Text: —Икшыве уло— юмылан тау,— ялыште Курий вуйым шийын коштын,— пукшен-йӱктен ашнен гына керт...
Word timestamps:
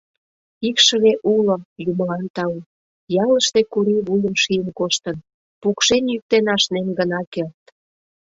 —Икшыве 0.69 1.13
уло— 1.33 1.55
юмылан 1.89 2.25
тау,— 2.35 2.57
ялыште 3.23 3.61
Курий 3.71 4.01
вуйым 4.07 4.35
шийын 4.43 4.69
коштын,— 4.79 5.17
пукшен-йӱктен 5.61 6.45
ашнен 6.55 6.87
гына 6.99 7.21
керт... 7.33 7.61